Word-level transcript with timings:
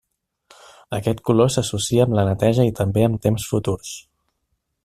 Aquest 0.97 1.21
color 1.29 1.51
s'associa 1.57 2.07
amb 2.07 2.17
la 2.21 2.25
neteja 2.31 2.67
i 2.71 2.75
també 2.83 3.07
amb 3.11 3.23
temps 3.27 3.49
futurs. 3.55 3.97